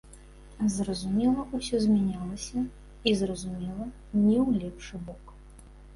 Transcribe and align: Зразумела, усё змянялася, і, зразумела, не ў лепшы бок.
Зразумела, 0.75 1.41
усё 1.57 1.81
змянялася, 1.85 2.63
і, 3.09 3.15
зразумела, 3.21 3.85
не 4.25 4.37
ў 4.47 4.49
лепшы 4.65 4.95
бок. 5.11 5.37